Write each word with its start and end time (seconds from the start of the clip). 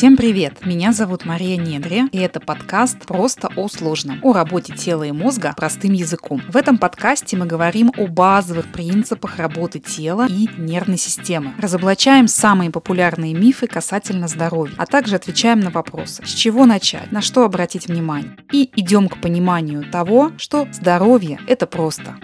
Всем 0.00 0.16
привет! 0.16 0.64
Меня 0.64 0.92
зовут 0.92 1.26
Мария 1.26 1.58
Недри, 1.58 2.04
и 2.10 2.16
это 2.16 2.40
подкаст 2.40 3.00
«Просто 3.04 3.50
о 3.54 3.68
сложном» 3.68 4.18
о 4.22 4.32
работе 4.32 4.72
тела 4.72 5.02
и 5.02 5.12
мозга 5.12 5.52
простым 5.54 5.92
языком. 5.92 6.40
В 6.48 6.56
этом 6.56 6.78
подкасте 6.78 7.36
мы 7.36 7.44
говорим 7.44 7.92
о 7.98 8.06
базовых 8.06 8.72
принципах 8.72 9.36
работы 9.36 9.78
тела 9.78 10.26
и 10.26 10.48
нервной 10.56 10.96
системы, 10.96 11.52
разоблачаем 11.58 12.28
самые 12.28 12.70
популярные 12.70 13.34
мифы 13.34 13.66
касательно 13.66 14.26
здоровья, 14.26 14.72
а 14.78 14.86
также 14.86 15.16
отвечаем 15.16 15.60
на 15.60 15.68
вопросы, 15.68 16.24
с 16.24 16.30
чего 16.30 16.64
начать, 16.64 17.12
на 17.12 17.20
что 17.20 17.44
обратить 17.44 17.86
внимание, 17.86 18.38
и 18.52 18.70
идем 18.76 19.06
к 19.06 19.20
пониманию 19.20 19.84
того, 19.84 20.32
что 20.38 20.66
здоровье– 20.72 21.38
это 21.46 21.66
просто. 21.66 22.16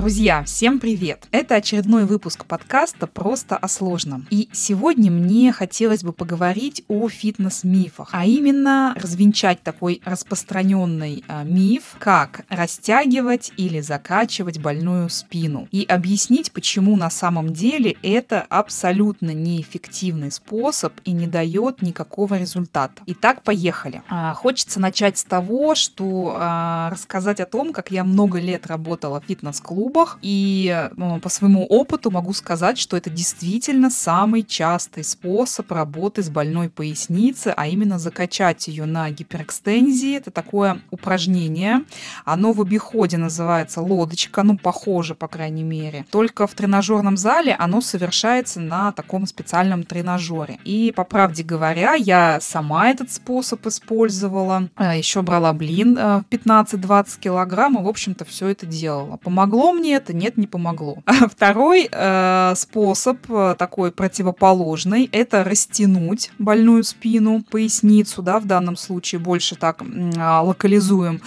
Друзья, 0.00 0.44
всем 0.44 0.78
привет! 0.78 1.28
Это 1.30 1.56
очередной 1.56 2.06
выпуск 2.06 2.46
подкаста 2.46 3.06
«Просто 3.06 3.58
о 3.58 3.68
сложном». 3.68 4.26
И 4.30 4.48
сегодня 4.50 5.10
мне 5.10 5.52
хотелось 5.52 6.02
бы 6.02 6.14
поговорить 6.14 6.82
о 6.88 7.10
фитнес-мифах, 7.10 8.08
а 8.12 8.24
именно 8.24 8.94
развенчать 8.96 9.62
такой 9.62 10.00
распространенный 10.06 11.22
а, 11.28 11.44
миф, 11.44 11.96
как 11.98 12.46
растягивать 12.48 13.52
или 13.58 13.80
закачивать 13.80 14.58
больную 14.58 15.10
спину, 15.10 15.68
и 15.70 15.84
объяснить, 15.84 16.50
почему 16.50 16.96
на 16.96 17.10
самом 17.10 17.52
деле 17.52 17.94
это 18.02 18.46
абсолютно 18.48 19.34
неэффективный 19.34 20.32
способ 20.32 20.94
и 21.04 21.12
не 21.12 21.26
дает 21.26 21.82
никакого 21.82 22.38
результата. 22.38 23.02
Итак, 23.04 23.42
поехали. 23.42 24.00
А, 24.08 24.32
хочется 24.32 24.80
начать 24.80 25.18
с 25.18 25.24
того, 25.24 25.74
что 25.74 26.36
а, 26.38 26.88
рассказать 26.88 27.40
о 27.40 27.44
том, 27.44 27.74
как 27.74 27.90
я 27.90 28.02
много 28.02 28.40
лет 28.40 28.66
работала 28.66 29.20
в 29.20 29.26
фитнес-клубе, 29.26 29.89
клубах, 29.90 30.18
и 30.22 30.88
ну, 30.96 31.20
по 31.20 31.28
своему 31.28 31.64
опыту 31.66 32.10
могу 32.10 32.32
сказать, 32.32 32.78
что 32.78 32.96
это 32.96 33.10
действительно 33.10 33.90
самый 33.90 34.42
частый 34.42 35.04
способ 35.04 35.70
работы 35.72 36.22
с 36.22 36.30
больной 36.30 36.68
поясницей, 36.68 37.52
а 37.56 37.66
именно 37.66 37.98
закачать 37.98 38.68
ее 38.68 38.86
на 38.86 39.10
гиперэкстензии. 39.10 40.16
Это 40.16 40.30
такое 40.30 40.80
упражнение. 40.90 41.84
Оно 42.24 42.52
в 42.52 42.60
обиходе 42.60 43.16
называется 43.16 43.80
лодочка, 43.80 44.42
ну, 44.42 44.56
похоже, 44.56 45.14
по 45.14 45.28
крайней 45.28 45.64
мере. 45.64 46.06
Только 46.10 46.46
в 46.46 46.54
тренажерном 46.54 47.16
зале 47.16 47.56
оно 47.58 47.80
совершается 47.80 48.60
на 48.60 48.92
таком 48.92 49.26
специальном 49.26 49.82
тренажере. 49.82 50.58
И, 50.64 50.92
по 50.94 51.04
правде 51.04 51.42
говоря, 51.42 51.94
я 51.94 52.38
сама 52.40 52.90
этот 52.90 53.10
способ 53.10 53.66
использовала. 53.66 54.68
А, 54.76 54.96
Еще 54.96 55.22
брала 55.22 55.52
блин 55.52 55.98
15-20 55.98 57.06
э, 57.16 57.20
килограмм, 57.20 57.78
и, 57.78 57.82
в 57.82 57.88
общем-то, 57.88 58.24
все 58.24 58.48
это 58.48 58.66
делала. 58.66 59.16
Помогло 59.16 59.72
мне 59.80 59.94
это? 59.94 60.12
Нет, 60.12 60.36
не 60.36 60.46
помогло. 60.46 60.98
А 61.06 61.28
второй 61.28 61.88
э, 61.90 62.54
способ, 62.56 63.18
э, 63.28 63.54
такой 63.58 63.92
противоположный, 63.92 65.08
это 65.12 65.44
растянуть 65.44 66.30
больную 66.38 66.84
спину, 66.84 67.42
поясницу, 67.42 68.22
да, 68.22 68.38
в 68.38 68.46
данном 68.46 68.76
случае 68.76 69.18
больше 69.18 69.56
так 69.56 69.82
э, 69.82 70.40
локализуем 70.42 71.20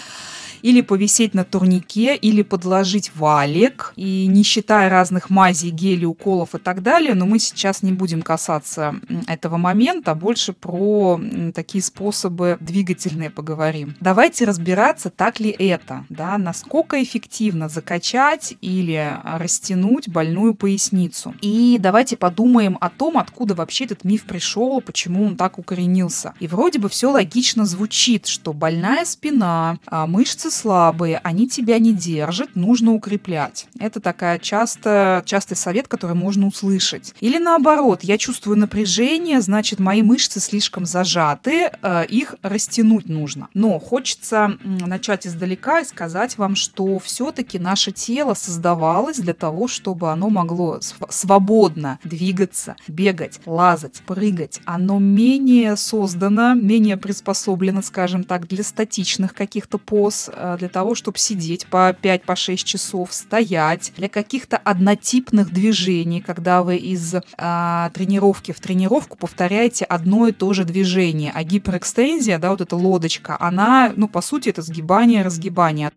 или 0.63 0.81
повисеть 0.81 1.35
на 1.35 1.43
турнике, 1.43 2.15
или 2.15 2.41
подложить 2.41 3.11
валик, 3.15 3.93
и 3.95 4.25
не 4.27 4.43
считая 4.43 4.89
разных 4.89 5.29
мазей, 5.29 5.69
гелей, 5.69 6.05
уколов 6.05 6.55
и 6.55 6.57
так 6.57 6.81
далее, 6.81 7.13
но 7.13 7.25
мы 7.25 7.37
сейчас 7.37 7.83
не 7.83 7.91
будем 7.91 8.21
касаться 8.23 8.95
этого 9.27 9.57
момента, 9.57 10.11
а 10.11 10.15
больше 10.15 10.53
про 10.53 11.19
такие 11.53 11.83
способы 11.83 12.57
двигательные 12.61 13.29
поговорим. 13.29 13.95
Давайте 13.99 14.45
разбираться, 14.45 15.09
так 15.09 15.39
ли 15.41 15.49
это, 15.51 16.05
да, 16.09 16.37
насколько 16.37 17.03
эффективно 17.03 17.67
закачать 17.67 18.55
или 18.61 19.19
растянуть 19.23 20.07
больную 20.07 20.55
поясницу. 20.55 21.35
И 21.41 21.77
давайте 21.77 22.15
подумаем 22.15 22.77
о 22.79 22.89
том, 22.89 23.17
откуда 23.17 23.53
вообще 23.53 23.83
этот 23.83 24.05
миф 24.05 24.23
пришел, 24.23 24.79
почему 24.79 25.25
он 25.25 25.35
так 25.35 25.59
укоренился. 25.59 26.33
И 26.39 26.47
вроде 26.47 26.79
бы 26.79 26.87
все 26.87 27.11
логично 27.11 27.65
звучит, 27.65 28.27
что 28.27 28.53
больная 28.53 29.03
спина, 29.03 29.77
а, 29.87 30.07
мышцы 30.07 30.52
слабые, 30.53 31.19
они 31.23 31.47
тебя 31.47 31.79
не 31.79 31.93
держат, 31.93 32.55
нужно 32.55 32.93
укреплять. 32.93 33.67
Это 33.79 33.99
такая 33.99 34.39
часто, 34.39 35.23
частый 35.25 35.57
совет, 35.57 35.87
который 35.87 36.15
можно 36.15 36.47
услышать. 36.47 37.13
Или 37.19 37.37
наоборот, 37.37 38.03
я 38.03 38.17
чувствую 38.17 38.57
напряжение, 38.57 39.41
значит, 39.41 39.79
мои 39.79 40.01
мышцы 40.01 40.39
слишком 40.39 40.85
зажаты, 40.85 41.71
э, 41.81 42.05
их 42.07 42.35
растянуть 42.41 43.09
нужно. 43.09 43.49
Но 43.53 43.79
хочется 43.79 44.57
начать 44.63 45.27
издалека 45.27 45.81
и 45.81 45.85
сказать 45.85 46.37
вам, 46.37 46.55
что 46.55 46.99
все-таки 46.99 47.59
наше 47.59 47.91
тело 47.91 48.33
создавалось 48.33 49.17
для 49.17 49.33
того, 49.33 49.67
чтобы 49.67 50.11
оно 50.11 50.29
могло 50.29 50.79
свободно 51.09 51.99
двигаться, 52.03 52.75
бегать, 52.87 53.39
лазать, 53.45 54.01
прыгать. 54.05 54.61
Оно 54.65 54.99
менее 54.99 55.75
создано, 55.75 56.53
менее 56.53 56.97
приспособлено, 56.97 57.81
скажем 57.81 58.23
так, 58.23 58.47
для 58.47 58.63
статичных 58.63 59.33
каких-то 59.33 59.77
поз, 59.77 60.29
э, 60.33 60.42
для 60.57 60.69
того, 60.69 60.95
чтобы 60.95 61.17
сидеть 61.17 61.65
по 61.67 61.91
5-6 61.91 62.23
по 62.25 62.35
часов, 62.35 63.13
стоять, 63.13 63.93
для 63.95 64.09
каких-то 64.09 64.57
однотипных 64.57 65.51
движений, 65.51 66.21
когда 66.21 66.63
вы 66.63 66.77
из 66.77 67.15
а, 67.37 67.89
тренировки 67.93 68.51
в 68.51 68.59
тренировку 68.59 69.17
повторяете 69.17 69.85
одно 69.85 70.27
и 70.27 70.31
то 70.31 70.53
же 70.53 70.65
движение. 70.65 71.31
А 71.33 71.43
гиперэкстензия, 71.43 72.39
да, 72.39 72.51
вот 72.51 72.61
эта 72.61 72.75
лодочка, 72.75 73.37
она, 73.39 73.93
ну, 73.95 74.07
по 74.07 74.21
сути, 74.21 74.49
это 74.49 74.61
сгибание, 74.61 75.23
разгибание. 75.23 75.91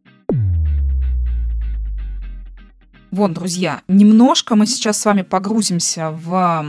Вон, 3.13 3.35
друзья, 3.35 3.83
немножко 3.87 4.57
мы 4.57 4.67
сейчас 4.67 5.01
с 5.01 5.05
вами 5.05 5.23
погрузимся 5.23 6.11
в 6.11 6.67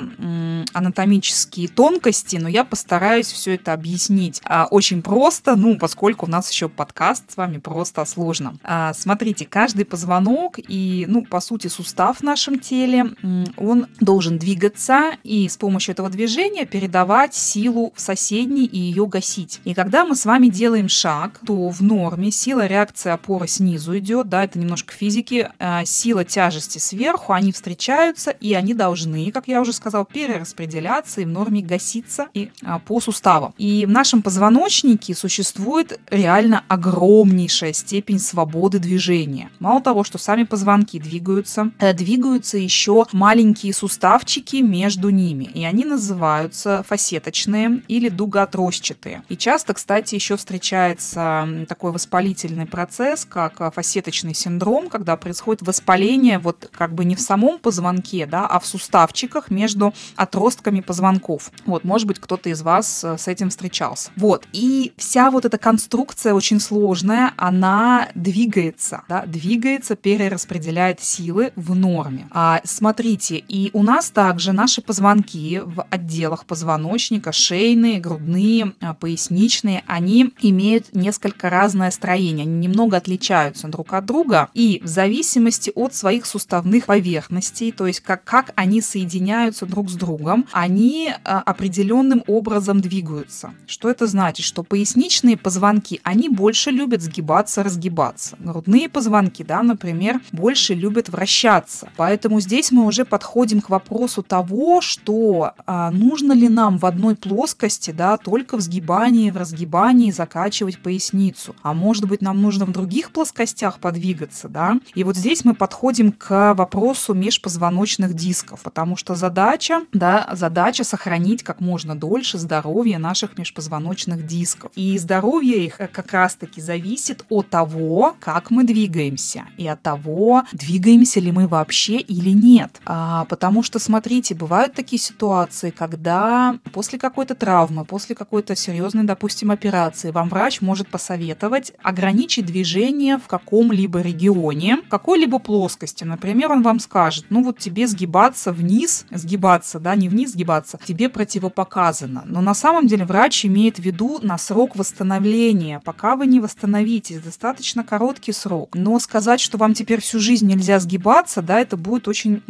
анатомические 0.74 1.68
тонкости, 1.68 2.36
но 2.36 2.48
я 2.48 2.64
постараюсь 2.64 3.31
все 3.31 3.56
это 3.56 3.74
объяснить 3.74 4.42
а, 4.44 4.68
очень 4.70 5.02
просто, 5.02 5.56
ну, 5.56 5.78
поскольку 5.78 6.28
у 6.28 6.30
нас 6.30 6.52
еще 6.52 6.70
подкаст 6.70 7.31
с 7.31 7.38
вами 7.38 7.58
просто 7.58 8.03
о 8.03 8.06
сложном. 8.06 8.59
А, 8.64 8.94
смотрите, 8.94 9.46
каждый 9.46 9.86
позвонок 9.86 10.59
и, 10.59 11.06
ну, 11.08 11.26
по 11.26 11.40
сути, 11.40 11.68
сустав 11.68 12.20
в 12.20 12.24
нашем 12.24 12.59
теле, 12.59 13.14
он 13.58 13.88
должен 14.00 14.38
двигаться 14.38 15.14
и 15.24 15.50
с 15.50 15.58
помощью 15.58 15.94
этого 15.94 16.09
движения 16.09 16.66
передавать 16.66 17.34
силу 17.34 17.94
в 17.96 18.02
соседний 18.02 18.66
и 18.66 18.78
ее 18.78 19.08
гасить. 19.08 19.59
И 19.64 19.74
когда 19.74 20.06
мы 20.06 20.16
с 20.16 20.26
вами 20.26 20.50
делаем 20.50 20.88
шаг, 20.88 21.40
то 21.46 21.70
в 21.70 21.81
норме 21.81 22.30
сила 22.30 22.68
реакции 22.68 23.09
опоры 23.09 23.47
снизу 23.47 23.97
идет, 23.97 24.30
да, 24.30 24.44
это 24.44 24.59
немножко 24.59 24.94
физики, 24.94 25.50
а, 25.58 25.84
сила 25.86 26.26
тяжести 26.28 26.78
сверху, 26.78 27.34
они 27.34 27.52
встречаются, 27.52 28.32
и 28.32 28.54
они 28.54 28.74
должны, 28.74 29.32
как 29.32 29.48
я 29.48 29.62
уже 29.62 29.74
сказал, 29.74 30.06
перераспределяться 30.06 31.22
и 31.22 31.26
в 31.26 31.30
норме 31.30 31.62
гаситься 31.62 32.28
и, 32.34 32.52
а, 32.64 32.80
по 32.80 33.00
суставам. 33.00 33.54
И 33.58 33.86
в 33.86 33.90
нашем 33.90 34.22
позвоночнике 34.22 35.16
существует 35.16 36.00
реально 36.10 36.64
огромнейшая 36.68 37.74
степень 37.74 38.20
свободы 38.20 38.80
движения. 38.80 39.50
Мало 39.60 39.82
того, 39.82 40.04
что 40.04 40.18
сами 40.18 40.44
позвонки 40.44 41.00
двигаются, 41.00 41.72
э, 41.80 41.94
двигаются 41.94 42.58
еще 42.58 43.06
маленькие 43.12 43.74
суставчики 43.74 44.58
между 44.58 45.09
ними, 45.09 45.46
и 45.46 45.64
они 45.64 45.86
называются 45.86 46.84
фасеточные 46.88 47.82
или 47.88 48.09
дугоотросчатые. 48.09 49.24
И 49.30 49.38
часто, 49.38 49.74
кстати, 49.74 50.16
еще 50.16 50.38
встречается 50.38 51.66
такой 51.68 51.92
воспалительный 51.92 52.66
процесс, 52.66 53.26
как 53.26 53.62
а, 53.62 53.72
фасеточный 53.72 54.34
синдром, 54.34 54.90
когда 54.90 55.16
происходит 55.18 55.62
воспаление 55.62 56.16
давление 56.17 56.39
вот 56.39 56.69
как 56.72 56.94
бы 56.94 57.05
не 57.05 57.16
в 57.16 57.22
самом 57.22 57.59
позвонке, 57.59 58.25
да, 58.25 58.47
а 58.47 58.59
в 58.59 58.66
суставчиках 58.66 59.50
между 59.50 59.94
отростками 60.16 60.81
позвонков. 60.81 61.51
Вот, 61.66 61.83
может 61.83 62.07
быть, 62.07 62.19
кто-то 62.19 62.50
из 62.50 62.61
вас 62.61 63.03
э, 63.03 63.17
с 63.17 63.28
этим 63.28 63.50
встречался. 63.50 64.09
Вот, 64.16 64.47
и 64.53 64.94
вся 64.97 65.31
вот 65.31 65.45
эта 65.45 65.57
конструкция 65.57 66.33
очень 66.33 66.59
сложная, 66.59 67.33
она 67.38 68.09
двигается, 68.16 69.03
да, 69.07 69.25
двигается, 69.25 69.95
перераспределяет 69.95 71.01
силы 71.01 71.51
в 71.55 71.75
норме. 71.75 72.28
А, 72.31 72.61
смотрите, 72.63 73.37
и 73.37 73.70
у 73.73 73.84
нас 73.84 74.09
также 74.09 74.53
наши 74.53 74.81
позвонки 74.81 75.61
в 75.63 75.85
отделах 75.90 76.46
позвоночника, 76.46 77.31
шейные, 77.31 77.99
грудные, 77.99 78.73
а, 78.81 78.93
поясничные, 78.93 79.84
они 79.87 80.34
имеют 80.41 80.96
несколько 80.96 81.49
разное 81.49 81.91
строение, 81.91 82.43
они 82.43 82.67
немного 82.67 82.97
отличаются 82.97 83.67
друг 83.67 83.93
от 83.93 84.05
друга, 84.05 84.49
и 84.53 84.81
в 84.84 84.87
зависимости 84.87 85.72
от 85.75 85.93
своих 85.93 86.07
своих 86.08 86.26
суставных 86.26 86.86
поверхностей, 86.86 87.74
то 87.74 87.86
есть 87.86 88.00
как, 88.00 88.24
как 88.24 88.54
они 88.56 88.82
соединяются 88.82 89.66
друг 89.66 89.90
с 89.90 89.96
другом, 89.96 90.48
они 90.54 91.14
а, 91.26 91.42
определенным 91.42 92.24
образом 92.28 92.80
двигаются. 92.80 93.54
Что 93.66 93.90
это 93.90 94.08
значит? 94.08 94.46
Что 94.46 94.64
поясничные 94.64 95.36
позвонки, 95.36 96.00
они 96.04 96.30
больше 96.30 96.72
любят 96.72 97.02
сгибаться, 97.02 97.62
разгибаться. 97.62 98.38
Грудные 98.40 98.88
позвонки, 98.88 99.44
да, 99.44 99.62
например, 99.64 100.22
больше 100.32 100.74
любят 100.76 101.09
вращаться. 101.09 101.90
Поэтому 101.98 102.40
здесь 102.40 102.72
мы 102.72 102.86
уже 102.86 103.04
подходим 103.04 103.59
к 103.59 103.70
вопросу 103.70 104.24
того, 104.24 104.80
что 104.80 105.52
а, 105.66 105.92
нужно 105.92 106.32
ли 106.32 106.48
нам 106.48 106.78
в 106.78 106.86
одной 106.86 107.18
плоскости, 107.18 107.92
да, 107.92 108.16
только 108.16 108.56
в 108.56 108.62
сгибании, 108.62 109.30
в 109.30 109.36
разгибании 109.36 110.12
закачивать 110.12 110.80
поясницу. 110.80 111.54
А 111.64 111.74
может 111.74 112.06
быть, 112.06 112.22
нам 112.22 112.42
нужно 112.42 112.64
в 112.66 112.72
других 112.72 113.12
плоскостях 113.12 113.80
подвигаться, 113.80 114.48
да. 114.48 114.80
И 114.96 115.04
вот 115.04 115.18
здесь 115.18 115.44
мы 115.44 115.54
подходим 115.54 115.97
подходим 115.97 116.11
к 116.11 116.53
вопросу 116.53 117.14
межпозвоночных 117.14 118.14
дисков, 118.14 118.61
потому 118.61 118.97
что 118.97 119.16
задача, 119.16 119.82
да, 119.94 120.29
задача 120.34 120.84
сохранить 120.84 121.44
как 121.44 121.59
можно 121.59 121.96
дольше 121.96 122.38
здоровье 122.38 122.99
наших 122.99 123.38
межпозвоночных 123.38 124.28
дисков. 124.28 124.72
И 124.76 124.97
здоровье 124.99 125.66
их 125.66 125.78
как 125.78 126.14
раз-таки 126.14 126.61
зависит 126.61 127.26
от 127.29 127.49
того, 127.49 128.16
как 128.20 128.52
мы 128.52 128.64
двигаемся, 128.64 129.46
и 129.58 129.67
от 129.67 129.82
того, 129.82 130.44
двигаемся 130.52 131.20
ли 131.20 131.32
мы 131.32 131.47
вообще 131.47 131.97
или 131.97 132.29
нет. 132.29 132.79
А, 132.85 133.26
потому 133.26 133.64
что, 133.64 133.79
смотрите, 133.79 134.35
бывают 134.35 134.73
такие 134.73 134.99
ситуации, 134.99 135.72
когда 135.72 136.59
после 136.73 136.99
какой-то 136.99 137.34
травмы, 137.34 137.85
после 137.85 138.16
какой-то 138.16 138.55
серьезной, 138.55 139.03
допустим, 139.03 139.49
операции, 139.49 140.11
вам 140.11 140.29
врач 140.29 140.61
может 140.61 140.90
посоветовать 140.90 141.73
ограничить 141.82 142.46
движение 142.46 143.17
в 143.17 143.28
каком-либо 143.28 144.02
регионе, 144.02 144.78
какой-либо 144.90 145.40
плоскости. 145.40 145.86
Например, 146.05 146.51
он 146.51 146.61
вам 146.63 146.79
скажет, 146.79 147.25
ну 147.29 147.43
вот 147.43 147.59
тебе 147.59 147.87
сгибаться 147.87 148.51
вниз, 148.51 149.05
сгибаться, 149.11 149.79
да, 149.79 149.95
не 149.95 150.09
вниз 150.09 150.31
сгибаться, 150.31 150.79
тебе 150.84 151.09
противопоказано. 151.09 152.23
Но 152.25 152.41
на 152.41 152.53
самом 152.53 152.87
деле 152.87 153.05
врач 153.05 153.45
имеет 153.45 153.78
в 153.78 153.84
виду 153.84 154.19
на 154.22 154.37
срок 154.37 154.75
восстановления. 154.75 155.81
Пока 155.84 156.16
вы 156.16 156.28
не 156.28 156.39
восстановитесь, 156.39 157.19
достаточно 157.19 157.84
короткий 157.84 158.31
срок. 158.31 158.72
Но 158.73 158.99
сказать, 158.99 159.39
что 159.39 159.57
вам 159.57 159.73
теперь 159.73 160.01
всю 160.01 160.19
жизнь 160.19 160.47
нельзя 160.47 160.79
сгибаться, 160.79 161.41
да, 161.41 161.59
это 161.59 161.78
будет 161.78 162.07
очень 162.07 162.41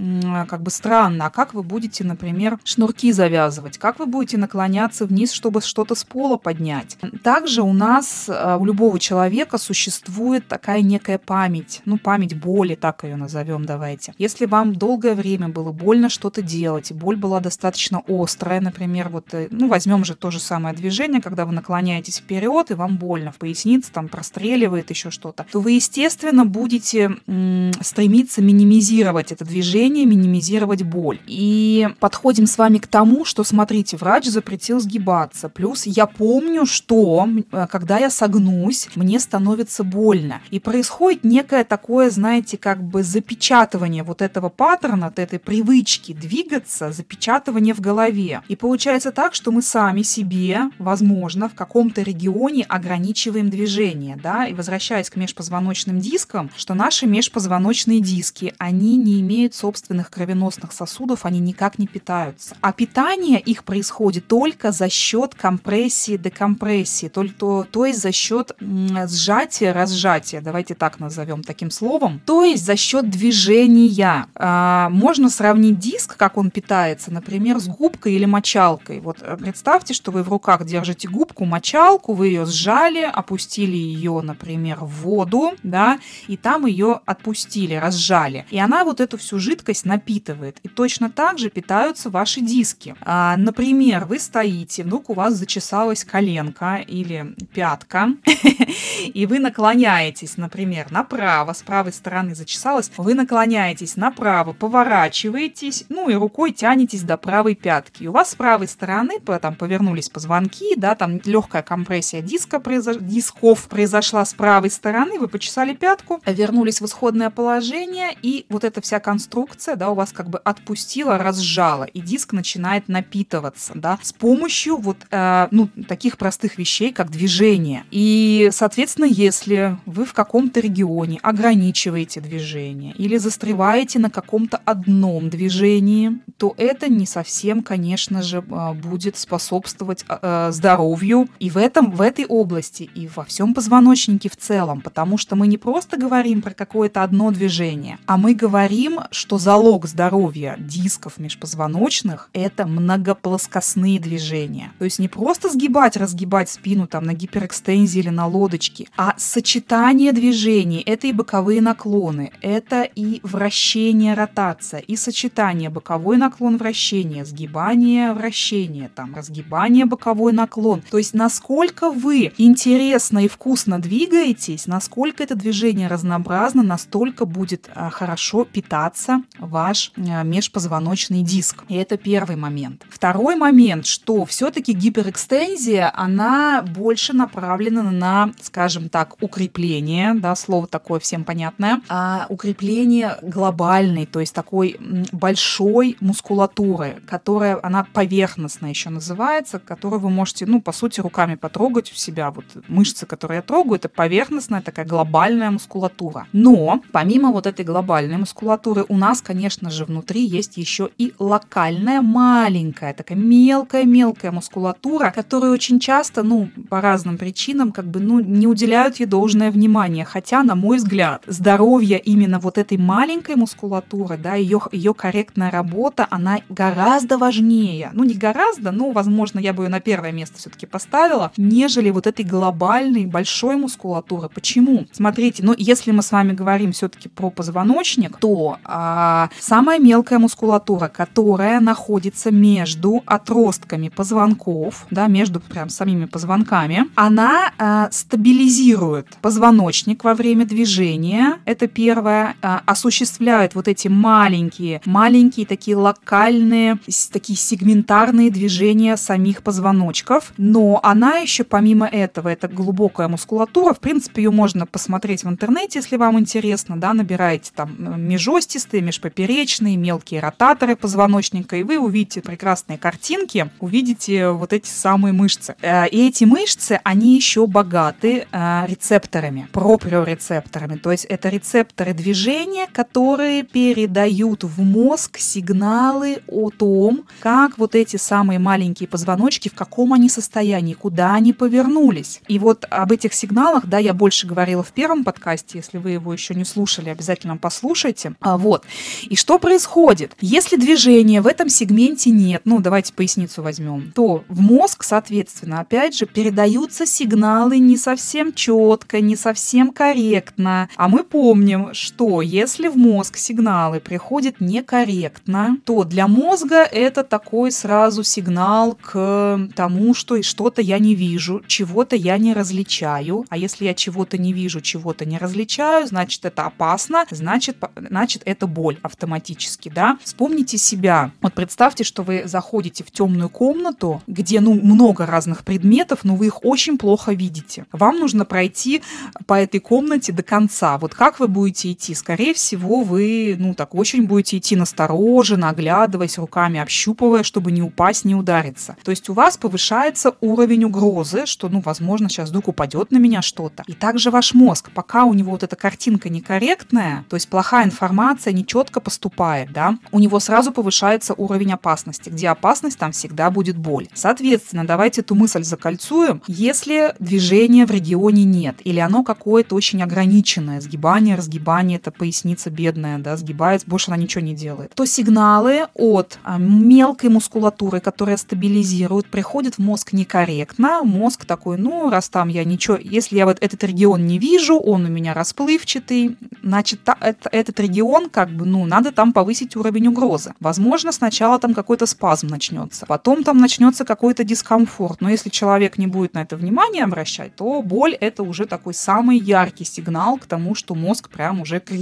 как 0.47 0.61
бы 0.61 0.71
странно. 0.71 1.27
А 1.27 1.29
как 1.29 1.53
вы 1.53 1.63
будете, 1.63 2.03
например, 2.03 2.59
шнурки 2.63 3.11
завязывать? 3.11 3.77
Как 3.77 3.99
вы 3.99 4.05
будете 4.05 4.37
наклоняться 4.37 5.05
вниз, 5.05 5.31
чтобы 5.31 5.61
что-то 5.61 5.95
с 5.95 6.03
пола 6.03 6.37
поднять? 6.37 6.97
Также 7.23 7.61
у 7.61 7.73
нас, 7.73 8.25
э, 8.27 8.57
у 8.59 8.65
любого 8.65 8.99
человека 8.99 9.57
существует 9.57 10.47
такая 10.47 10.81
некая 10.81 11.17
память. 11.17 11.81
Ну, 11.85 11.97
память 11.97 12.39
боли, 12.39 12.75
так 12.75 13.03
ее 13.03 13.15
назовем, 13.27 13.65
давайте. 13.65 14.13
Если 14.17 14.45
вам 14.45 14.73
долгое 14.75 15.13
время 15.13 15.49
было 15.49 15.71
больно 15.71 16.09
что-то 16.09 16.41
делать, 16.41 16.91
и 16.91 16.93
боль 16.93 17.17
была 17.17 17.39
достаточно 17.39 18.01
острая, 18.07 18.61
например, 18.61 19.09
вот, 19.09 19.25
э, 19.33 19.47
ну, 19.51 19.67
возьмем 19.67 20.05
же 20.05 20.15
то 20.15 20.31
же 20.31 20.39
самое 20.39 20.73
движение, 20.73 21.21
когда 21.21 21.45
вы 21.45 21.51
наклоняетесь 21.51 22.17
вперед, 22.17 22.71
и 22.71 22.73
вам 22.73 22.97
больно 22.97 23.31
в 23.31 23.35
пояснице, 23.35 23.91
там 23.91 24.07
простреливает 24.07 24.89
еще 24.89 25.11
что-то, 25.11 25.45
то 25.51 25.59
вы, 25.59 25.71
естественно, 25.71 26.45
будете 26.45 27.17
м- 27.27 27.71
стремиться 27.81 28.41
минимизировать 28.41 29.31
это 29.31 29.45
движение, 29.45 30.05
минимизировать 30.05 30.83
боль. 30.83 31.19
И 31.27 31.89
подходим 31.99 32.47
с 32.47 32.57
вами 32.57 32.77
к 32.77 32.87
тому, 32.87 33.25
что, 33.25 33.43
смотрите, 33.43 33.97
врач 33.97 34.25
запретил 34.25 34.79
сгибаться. 34.79 35.49
Плюс 35.49 35.85
я 35.85 36.05
помню, 36.05 36.65
что 36.65 37.27
э, 37.51 37.67
когда 37.69 37.97
я 37.97 38.09
согнусь, 38.09 38.87
мне 38.95 39.19
становится 39.19 39.83
больно. 39.83 40.41
И 40.49 40.59
происходит 40.59 41.23
некое 41.23 41.63
такое, 41.65 42.09
знаете, 42.09 42.57
как 42.57 42.81
бы 42.81 43.03
запечатывание 43.17 44.03
вот 44.03 44.21
этого 44.21 44.49
паттерна, 44.49 45.07
от 45.07 45.17
этой 45.17 45.39
привычки 45.39 46.13
двигаться, 46.13 46.91
запечатывание 46.91 47.73
в 47.73 47.81
голове. 47.81 48.41
И 48.47 48.55
получается 48.55 49.11
так, 49.11 49.33
что 49.33 49.51
мы 49.51 49.63
сами 49.63 50.03
себе, 50.03 50.69
возможно, 50.77 51.49
в 51.49 51.55
каком-то 51.55 52.03
регионе 52.03 52.63
ограничиваем 52.63 53.49
движение, 53.49 54.19
да, 54.21 54.45
и 54.45 54.53
возвращаясь 54.53 55.09
к 55.09 55.15
межпозвоночным 55.15 55.99
дискам, 55.99 56.51
что 56.55 56.75
наши 56.75 57.07
межпозвоночные 57.07 58.01
диски, 58.01 58.53
они 58.59 58.97
не 58.97 59.19
имеют 59.21 59.55
собственных 59.55 60.11
кровеносных 60.11 60.71
сосудов, 60.71 61.25
они 61.25 61.39
никак 61.39 61.79
не 61.79 61.87
питаются. 61.87 62.55
А 62.61 62.71
питание 62.71 63.39
их 63.39 63.63
происходит 63.63 64.27
только 64.27 64.71
за 64.71 64.89
счет 64.89 65.33
компрессии, 65.33 66.17
декомпрессии, 66.17 67.07
только, 67.07 67.67
то 67.71 67.85
есть 67.85 67.99
за 67.99 68.11
счет 68.11 68.51
сжатия, 68.59 69.71
разжатия, 69.71 70.39
давайте 70.41 70.75
так 70.75 70.99
назовем 70.99 71.41
таким 71.41 71.71
словом, 71.71 72.21
то 72.25 72.43
есть 72.43 72.63
за 72.63 72.75
счет 72.75 73.06
движения. 73.09 74.27
А, 74.35 74.89
можно 74.89 75.29
сравнить 75.29 75.79
диск, 75.79 76.17
как 76.17 76.37
он 76.37 76.51
питается, 76.51 77.11
например, 77.11 77.59
с 77.59 77.67
губкой 77.67 78.13
или 78.13 78.25
мочалкой. 78.25 78.99
Вот 78.99 79.17
э, 79.21 79.37
представьте, 79.37 79.93
что 79.93 80.11
вы 80.11 80.23
в 80.23 80.29
руках 80.29 80.65
держите 80.65 81.07
губку, 81.07 81.45
мочалку, 81.45 82.13
вы 82.13 82.27
ее 82.27 82.45
сжали, 82.45 83.01
опустили 83.01 83.75
ее, 83.75 84.21
например, 84.21 84.77
в 84.81 85.03
воду, 85.03 85.51
да, 85.63 85.99
и 86.27 86.37
там 86.37 86.65
ее 86.65 87.01
отпустили, 87.05 87.75
разжали. 87.75 88.45
И 88.51 88.59
она 88.59 88.83
вот 88.83 88.99
эту 88.99 89.17
всю 89.17 89.39
жидкость 89.39 89.85
напитывает. 89.85 90.59
И 90.63 90.67
точно 90.67 91.09
так 91.09 91.39
же 91.39 91.49
питаются 91.49 92.09
ваши 92.09 92.41
диски. 92.41 92.95
А, 93.01 93.35
например, 93.37 94.05
вы 94.05 94.19
стоите, 94.19 94.83
вдруг 94.83 95.09
у 95.09 95.13
вас 95.13 95.33
зачесалась 95.33 96.03
коленка 96.03 96.75
или 96.75 97.35
пятка, 97.53 98.09
и 99.13 99.25
вы 99.25 99.39
наклоняетесь, 99.39 100.37
например, 100.37 100.91
направо, 100.91 101.53
с 101.53 101.61
правой 101.61 101.93
стороны 101.93 102.35
зачесалась, 102.35 102.86
вы 102.97 103.13
наклоняетесь 103.13 103.95
направо, 103.95 104.53
поворачиваетесь, 104.53 105.85
ну 105.89 106.09
и 106.09 106.15
рукой 106.15 106.51
тянетесь 106.51 107.03
до 107.03 107.17
правой 107.17 107.55
пятки. 107.55 108.03
И 108.03 108.07
у 108.07 108.11
вас 108.11 108.31
с 108.31 108.35
правой 108.35 108.67
стороны 108.67 109.19
там 109.41 109.55
повернулись 109.55 110.09
позвонки, 110.09 110.75
да, 110.77 110.95
там 110.95 111.19
легкая 111.25 111.61
компрессия 111.61 112.21
диска 112.21 112.59
произош... 112.59 112.97
дисков 112.97 113.67
произошла 113.67 114.25
с 114.25 114.33
правой 114.33 114.69
стороны, 114.69 115.19
вы 115.19 115.27
почесали 115.27 115.73
пятку, 115.73 116.21
вернулись 116.25 116.81
в 116.81 116.85
исходное 116.85 117.29
положение, 117.29 118.15
и 118.21 118.45
вот 118.49 118.63
эта 118.63 118.81
вся 118.81 118.99
конструкция, 118.99 119.75
да, 119.75 119.89
у 119.89 119.95
вас 119.95 120.11
как 120.11 120.29
бы 120.29 120.39
отпустила, 120.39 121.17
разжала, 121.17 121.83
и 121.83 121.99
диск 122.01 122.33
начинает 122.33 122.87
напитываться, 122.87 123.73
да, 123.75 123.99
с 124.01 124.13
помощью 124.13 124.77
вот, 124.77 124.97
э, 125.11 125.47
ну, 125.51 125.69
таких 125.87 126.17
простых 126.17 126.57
вещей, 126.57 126.91
как 126.91 127.11
движение. 127.11 127.83
И, 127.91 128.49
соответственно, 128.51 129.05
если 129.05 129.77
вы 129.85 130.05
в 130.05 130.13
каком-то 130.13 130.59
регионе 130.59 131.19
ограничиваете 131.21 132.21
движение 132.21 132.76
или 132.97 133.17
застреваете 133.17 133.99
на 133.99 134.09
каком-то 134.09 134.57
одном 134.65 135.29
движении, 135.29 136.19
то 136.37 136.53
это 136.57 136.89
не 136.89 137.05
совсем, 137.05 137.63
конечно 137.63 138.21
же, 138.21 138.37
э, 138.37 138.73
будет 138.73 139.17
способствовать 139.17 140.05
э, 140.07 140.49
здоровью 140.51 141.27
и 141.39 141.49
в 141.49 141.57
этом, 141.57 141.91
в 141.91 142.01
этой 142.01 142.25
области, 142.25 142.89
и 142.93 143.07
во 143.15 143.23
всем 143.23 143.53
позвоночнике 143.53 144.29
в 144.29 144.35
целом, 144.37 144.81
потому 144.81 145.17
что 145.17 145.35
мы 145.35 145.47
не 145.47 145.57
просто 145.57 145.97
говорим 145.97 146.41
про 146.41 146.53
какое-то 146.53 147.03
одно 147.03 147.31
движение, 147.31 147.97
а 148.05 148.17
мы 148.17 148.33
говорим, 148.33 148.99
что 149.11 149.37
залог 149.37 149.87
здоровья 149.87 150.55
дисков 150.59 151.17
межпозвоночных– 151.17 152.29
это 152.33 152.67
многоплоскостные 152.67 153.99
движения. 153.99 154.71
То 154.79 154.85
есть 154.85 154.99
не 154.99 155.07
просто 155.07 155.49
сгибать, 155.49 155.97
разгибать 155.97 156.49
спину 156.49 156.87
там 156.87 157.05
на 157.05 157.13
гиперэкстензии 157.13 157.99
или 157.99 158.09
на 158.09 158.27
лодочке, 158.27 158.87
а 158.97 159.15
сочетание 159.17 160.11
движений– 160.11 160.83
это 160.85 161.07
и 161.07 161.13
боковые 161.13 161.61
наклоны, 161.61 162.31
это 162.41 162.66
и 162.83 163.19
вращение, 163.23 164.13
ротация, 164.13 164.79
и 164.79 164.95
сочетание 164.95 165.69
боковой 165.69 166.17
наклон, 166.17 166.57
вращение, 166.57 167.25
сгибание, 167.25 168.13
вращение, 168.13 168.89
там, 168.93 169.15
разгибание, 169.15 169.85
боковой 169.85 170.33
наклон. 170.33 170.81
То 170.89 170.97
есть 170.97 171.13
насколько 171.13 171.91
вы 171.91 172.33
интересно 172.37 173.25
и 173.25 173.27
вкусно 173.27 173.79
двигаетесь, 173.79 174.67
насколько 174.67 175.23
это 175.23 175.35
движение 175.35 175.87
разнообразно, 175.87 176.63
настолько 176.63 177.25
будет 177.25 177.69
а, 177.73 177.89
хорошо 177.89 178.45
питаться 178.45 179.23
ваш 179.39 179.91
а, 179.97 180.23
межпозвоночный 180.23 181.23
диск. 181.23 181.63
И 181.69 181.75
это 181.75 181.97
первый 181.97 182.35
момент. 182.35 182.85
Второй 182.89 183.35
момент, 183.35 183.85
что 183.85 184.25
все-таки 184.25 184.73
гиперэкстензия, 184.73 185.91
она 185.95 186.61
больше 186.61 187.13
направлена 187.13 187.83
на, 187.83 188.31
скажем 188.41 188.89
так, 188.89 189.15
укрепление, 189.21 190.13
да, 190.13 190.35
слово 190.35 190.67
такое 190.67 190.99
всем 190.99 191.23
понятное, 191.23 191.81
а 191.89 192.25
укрепление 192.57 193.17
глобальной, 193.21 194.05
то 194.05 194.19
есть 194.19 194.33
такой 194.33 194.77
большой 195.11 195.95
мускулатуры, 195.99 196.97
которая, 197.07 197.59
она 197.61 197.85
поверхностная 197.93 198.71
еще 198.71 198.89
называется, 198.89 199.59
которую 199.59 199.99
вы 199.99 200.09
можете, 200.09 200.45
ну, 200.45 200.59
по 200.61 200.71
сути, 200.71 201.01
руками 201.01 201.35
потрогать 201.35 201.91
у 201.91 201.95
себя. 201.95 202.31
Вот 202.31 202.45
мышцы, 202.67 203.05
которые 203.05 203.37
я 203.37 203.41
трогаю, 203.41 203.75
это 203.75 203.89
поверхностная 203.89 204.61
такая 204.61 204.85
глобальная 204.85 205.51
мускулатура. 205.51 206.25
Но 206.33 206.81
помимо 206.91 207.31
вот 207.31 207.45
этой 207.45 207.63
глобальной 207.63 208.17
мускулатуры 208.17 208.85
у 208.89 208.97
нас, 208.97 209.21
конечно 209.21 209.69
же, 209.69 209.85
внутри 209.85 210.25
есть 210.25 210.57
еще 210.57 210.89
и 210.97 211.13
локальная 211.19 212.01
маленькая, 212.01 212.93
такая 212.93 213.17
мелкая-мелкая 213.17 214.31
мускулатура, 214.31 215.11
которая 215.11 215.51
очень 215.51 215.79
часто, 215.79 216.23
ну, 216.23 216.49
по 216.69 216.81
разным 216.81 217.17
причинам, 217.17 217.71
как 217.71 217.85
бы, 217.85 217.99
ну, 217.99 218.19
не 218.19 218.47
уделяют 218.47 218.99
ей 218.99 219.05
должное 219.05 219.51
внимание. 219.51 220.05
Хотя, 220.05 220.43
на 220.43 220.55
мой 220.55 220.77
взгляд, 220.77 221.23
здоровье 221.27 221.99
именно 221.99 222.39
вот 222.39 222.46
этой 222.57 222.77
маленькой 222.77 223.35
мускулатуры, 223.35 224.17
да, 224.17 224.35
ее, 224.35 224.61
ее 224.71 224.93
корректная 224.93 225.51
работа, 225.51 226.07
она 226.09 226.39
гораздо 226.49 227.17
важнее. 227.17 227.89
Ну, 227.93 228.03
не 228.03 228.13
гораздо, 228.13 228.71
но, 228.71 228.91
возможно, 228.91 229.39
я 229.39 229.53
бы 229.53 229.63
ее 229.63 229.69
на 229.69 229.79
первое 229.79 230.11
место 230.11 230.37
все-таки 230.37 230.65
поставила, 230.65 231.31
нежели 231.37 231.89
вот 231.89 232.07
этой 232.07 232.23
глобальной 232.23 233.05
большой 233.05 233.55
мускулатуры. 233.57 234.29
Почему? 234.29 234.85
Смотрите, 234.91 235.43
ну, 235.43 235.53
если 235.57 235.91
мы 235.91 236.01
с 236.01 236.11
вами 236.11 236.31
говорим 236.31 236.71
все-таки 236.71 237.09
про 237.09 237.29
позвоночник, 237.29 238.17
то 238.17 238.59
а, 238.63 239.07
а 239.09 239.29
самая 239.39 239.79
мелкая 239.79 240.19
мускулатура, 240.19 240.89
которая 240.89 241.59
находится 241.59 242.29
между 242.29 243.01
отростками 243.07 243.89
позвонков, 243.89 244.85
да, 244.91 245.07
между 245.07 245.39
прям 245.39 245.69
самими 245.69 246.05
позвонками, 246.05 246.85
она 246.93 247.51
э, 247.57 247.87
стабилизирует 247.89 249.07
позвоночник 249.21 250.03
во 250.03 250.13
время 250.13 250.45
движения. 250.45 251.39
Это 251.45 251.67
первое. 251.67 252.35
Э, 252.41 252.59
осуществляет 252.65 253.55
вот 253.55 253.67
эти 253.67 253.87
маленькие, 253.87 254.81
маленькие 254.85 255.45
такие 255.45 255.75
локальные, 255.75 256.79
такие 257.11 257.37
сегментарные 257.37 258.29
движения 258.29 258.95
самих 258.97 259.43
позвоночков. 259.43 260.33
Но 260.37 260.79
она 260.83 261.17
еще 261.17 261.43
помимо 261.43 261.87
этого, 261.87 262.29
это 262.29 262.47
глубокая 262.47 263.07
мускулатура. 263.07 263.73
В 263.73 263.79
принципе, 263.79 264.23
ее 264.23 264.31
можно 264.31 264.65
посмотреть 264.65 265.23
в 265.23 265.29
интернете, 265.29 265.79
если 265.79 265.97
вам 265.97 266.19
интересно, 266.19 266.77
да, 266.77 266.93
набираете 266.93 267.51
там 267.55 267.75
э, 267.79 267.97
межостистые, 267.97 268.81
межпоперечные, 268.81 269.77
мелкие 269.77 270.19
ротаторы 270.19 270.75
позвоночника, 270.75 271.55
и 271.57 271.63
вы 271.63 271.79
увидите 271.79 272.21
прекрасные 272.21 272.77
картинки, 272.77 273.49
увидите 273.59 274.29
вот 274.29 274.53
эти 274.53 274.69
самые 274.69 275.13
мышцы. 275.13 275.55
Э, 275.61 275.87
и 275.87 276.07
эти 276.07 276.23
мышцы, 276.25 276.79
они 276.83 277.15
еще 277.15 277.47
богаты 277.47 278.27
э, 278.31 278.65
рецепторами, 278.67 279.47
проприорецепторами. 279.51 280.75
То 280.75 280.91
есть 280.91 281.05
это 281.05 281.29
рецепторы 281.29 281.93
движения, 281.93 282.26
которые 282.73 283.43
передают 283.43 284.43
в 284.43 284.61
мозг 284.61 285.17
сигналы 285.17 286.21
о 286.27 286.49
том, 286.49 287.05
как 287.21 287.57
вот 287.57 287.73
эти 287.73 287.95
самые 287.95 288.37
маленькие 288.37 288.89
позвоночки, 288.89 289.47
в 289.47 289.53
каком 289.53 289.93
они 289.93 290.09
состоянии, 290.09 290.73
куда 290.73 291.13
они 291.13 291.31
повернулись. 291.31 292.21
И 292.27 292.37
вот 292.37 292.65
об 292.69 292.91
этих 292.91 293.13
сигналах, 293.13 293.65
да, 293.67 293.77
я 293.77 293.93
больше 293.93 294.27
говорила 294.27 294.61
в 294.61 294.73
первом 294.73 295.05
подкасте, 295.05 295.59
если 295.59 295.77
вы 295.77 295.91
его 295.91 296.11
еще 296.11 296.35
не 296.35 296.43
слушали, 296.43 296.89
обязательно 296.89 297.37
послушайте. 297.37 298.13
А, 298.19 298.37
вот. 298.37 298.65
И 299.03 299.15
что 299.15 299.39
происходит? 299.39 300.13
Если 300.19 300.57
движения 300.57 301.21
в 301.21 301.27
этом 301.27 301.47
сегменте 301.47 302.09
нет, 302.09 302.41
ну, 302.43 302.59
давайте 302.59 302.91
поясницу 302.91 303.41
возьмем, 303.41 303.93
то 303.95 304.25
в 304.27 304.41
мозг, 304.41 304.83
соответственно, 304.83 305.61
опять 305.61 305.95
же, 305.95 306.05
передаются 306.05 306.85
сигналы 306.85 307.59
не 307.59 307.77
совсем 307.77 308.33
четко, 308.33 308.99
не 308.99 309.15
совсем 309.15 309.71
корректно. 309.71 310.69
А 310.75 310.89
мы 310.89 311.03
помним, 311.03 311.73
что 311.73 312.16
если 312.21 312.67
в 312.67 312.77
мозг 312.77 313.17
сигналы 313.17 313.79
приходят 313.79 314.39
некорректно, 314.39 315.57
то 315.65 315.83
для 315.83 316.07
мозга 316.07 316.63
это 316.63 317.03
такой 317.03 317.51
сразу 317.51 318.03
сигнал 318.03 318.77
к 318.81 319.49
тому, 319.55 319.93
что 319.93 320.21
что-то 320.21 320.61
я 320.61 320.79
не 320.79 320.95
вижу, 320.95 321.41
чего-то 321.47 321.95
я 321.95 322.17
не 322.17 322.33
различаю. 322.33 323.25
А 323.29 323.37
если 323.37 323.65
я 323.65 323.73
чего-то 323.73 324.17
не 324.17 324.33
вижу, 324.33 324.61
чего-то 324.61 325.05
не 325.05 325.17
различаю, 325.17 325.87
значит, 325.87 326.25
это 326.25 326.45
опасно, 326.45 327.05
значит, 327.09 327.57
значит, 327.75 328.21
это 328.25 328.47
боль 328.47 328.77
автоматически, 328.81 329.69
да. 329.69 329.97
Вспомните 330.03 330.57
себя. 330.57 331.11
Вот 331.21 331.33
представьте, 331.33 331.83
что 331.83 332.03
вы 332.03 332.23
заходите 332.25 332.83
в 332.83 332.91
темную 332.91 333.29
комнату, 333.29 334.01
где, 334.07 334.39
ну, 334.39 334.53
много 334.53 335.05
разных 335.05 335.43
предметов, 335.43 335.99
но 336.03 336.15
вы 336.15 336.27
их 336.27 336.45
очень 336.45 336.77
плохо 336.77 337.13
видите. 337.13 337.65
Вам 337.71 337.99
нужно 337.99 338.25
пройти 338.25 338.81
по 339.25 339.33
этой 339.33 339.59
комнате 339.59 340.11
до 340.11 340.23
конца. 340.23 340.77
Вот 340.77 340.93
как 340.93 341.19
вы 341.19 341.27
будете 341.27 341.71
идти? 341.71 341.95
Скорее 341.97 342.33
всего, 342.33 342.81
вы, 342.81 343.35
ну, 343.37 343.53
так 343.53 343.75
очень 343.75 344.07
будете 344.07 344.37
идти 344.37 344.55
настороженно, 344.55 345.49
оглядываясь, 345.49 346.17
руками 346.17 346.59
общупывая, 346.59 347.23
чтобы 347.23 347.51
не 347.51 347.61
упасть, 347.61 348.05
не 348.05 348.15
удариться. 348.15 348.77
То 348.83 348.91
есть 348.91 349.09
у 349.09 349.13
вас 349.13 349.37
повышается 349.37 350.13
уровень 350.21 350.65
угрозы, 350.65 351.25
что, 351.25 351.49
ну, 351.49 351.61
возможно, 351.61 352.09
сейчас 352.09 352.29
вдруг 352.29 352.49
упадет 352.49 352.91
на 352.91 352.97
меня 352.97 353.21
что-то. 353.21 353.63
И 353.67 353.73
также 353.73 354.11
ваш 354.11 354.33
мозг, 354.33 354.69
пока 354.73 355.05
у 355.05 355.13
него 355.13 355.31
вот 355.31 355.43
эта 355.43 355.55
картинка 355.55 356.09
некорректная, 356.09 357.05
то 357.09 357.15
есть 357.15 357.27
плохая 357.29 357.65
информация 357.65 358.33
не 358.33 358.45
четко 358.45 358.79
поступает, 358.79 359.51
да, 359.51 359.77
у 359.91 359.99
него 359.99 360.19
сразу 360.19 360.51
повышается 360.51 361.13
уровень 361.13 361.53
опасности. 361.53 362.09
Где 362.09 362.29
опасность, 362.29 362.77
там 362.77 362.91
всегда 362.91 363.31
будет 363.31 363.57
боль. 363.57 363.87
Соответственно, 363.93 364.65
давайте 364.65 365.01
эту 365.01 365.15
мысль 365.15 365.43
закольцуем. 365.43 366.21
Если 366.27 366.93
движения 366.99 367.65
в 367.65 367.71
регионе 367.71 368.23
нет, 368.23 368.57
или 368.63 368.79
оно 368.79 369.03
какое-то 369.03 369.55
очень 369.55 369.81
ограниченное, 369.81 370.61
сгибание, 370.61 371.15
разгибание, 371.15 371.79
это 371.87 371.97
поясница 371.97 372.49
бедная, 372.49 372.97
да, 372.99 373.15
сгибается, 373.17 373.67
больше 373.67 373.91
она 373.91 373.97
ничего 373.97 374.23
не 374.23 374.35
делает, 374.35 374.73
то 374.75 374.85
сигналы 374.85 375.67
от 375.73 376.19
а, 376.23 376.37
мелкой 376.37 377.09
мускулатуры, 377.09 377.79
которая 377.79 378.17
стабилизирует, 378.17 379.07
приходят 379.07 379.55
в 379.55 379.59
мозг 379.59 379.93
некорректно. 379.93 380.81
Мозг 380.83 381.25
такой, 381.25 381.57
ну, 381.57 381.89
раз 381.89 382.09
там 382.09 382.27
я 382.27 382.43
ничего, 382.43 382.77
если 382.81 383.17
я 383.17 383.25
вот 383.25 383.37
этот 383.41 383.63
регион 383.63 384.05
не 384.05 384.19
вижу, 384.19 384.57
он 384.57 384.85
у 384.85 384.89
меня 384.89 385.13
расплывчатый, 385.13 386.17
значит, 386.43 386.83
та, 386.83 386.97
это, 386.99 387.29
этот 387.31 387.59
регион, 387.59 388.09
как 388.09 388.29
бы, 388.29 388.45
ну, 388.45 388.65
надо 388.65 388.91
там 388.91 389.13
повысить 389.13 389.55
уровень 389.55 389.87
угрозы. 389.87 390.33
Возможно, 390.39 390.91
сначала 390.91 391.39
там 391.39 391.53
какой-то 391.53 391.85
спазм 391.85 392.27
начнется, 392.27 392.85
потом 392.85 393.23
там 393.23 393.37
начнется 393.37 393.85
какой-то 393.85 394.23
дискомфорт. 394.23 395.01
Но 395.01 395.09
если 395.09 395.29
человек 395.29 395.77
не 395.77 395.87
будет 395.87 396.13
на 396.13 396.23
это 396.23 396.35
внимание 396.35 396.83
обращать, 396.83 397.35
то 397.35 397.61
боль 397.61 397.93
это 397.93 398.23
уже 398.23 398.45
такой 398.45 398.73
самый 398.73 399.17
яркий 399.17 399.63
сигнал 399.63 400.17
к 400.17 400.25
тому, 400.25 400.55
что 400.55 400.75
мозг 400.75 401.09
прям 401.09 401.41
уже 401.41 401.59
кричит, 401.59 401.76